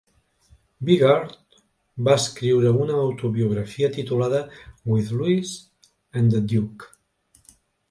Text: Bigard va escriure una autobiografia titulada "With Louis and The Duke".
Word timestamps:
Bigard 0.87 1.57
va 2.07 2.15
escriure 2.21 2.71
una 2.87 2.95
autobiografia 3.03 3.91
titulada 3.99 4.41
"With 4.95 5.15
Louis 5.21 5.55
and 6.23 6.37
The 6.37 6.45
Duke". 6.57 6.91